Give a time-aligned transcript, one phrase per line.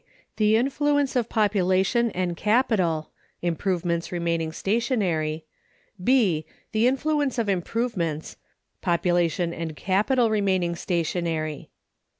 [0.37, 3.11] The Influence of Population and Capital
[3.43, 5.45] (Improvements remaining stationary).
[6.03, 6.43] B.
[6.71, 8.37] The Influence of Improvements
[8.81, 11.69] (Population and Capital remaining stationary).